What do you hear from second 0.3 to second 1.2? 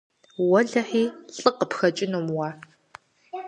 Уэлэхьи,